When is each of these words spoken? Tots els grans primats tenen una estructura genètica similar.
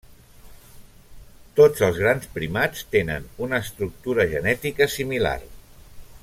Tots 1.59 1.83
els 1.87 1.99
grans 2.05 2.25
primats 2.37 2.81
tenen 2.97 3.29
una 3.49 3.61
estructura 3.67 4.27
genètica 4.33 4.89
similar. 4.99 5.37